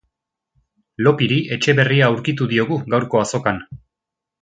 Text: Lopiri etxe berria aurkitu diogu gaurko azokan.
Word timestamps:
Lopiri 1.09 1.37
etxe 1.57 1.77
berria 1.81 2.09
aurkitu 2.13 2.51
diogu 2.57 2.81
gaurko 2.95 3.25
azokan. 3.25 3.65